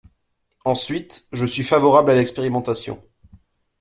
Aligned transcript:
Ensuite, 0.65 1.27
je 1.31 1.45
suis 1.45 1.61
favorable 1.61 2.09
à 2.09 2.15
l’expérimentation. 2.15 2.99